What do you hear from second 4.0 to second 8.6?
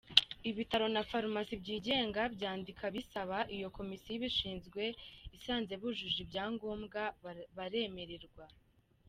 ibishinzwe isanze bujuje ibyangombwa baremererwa.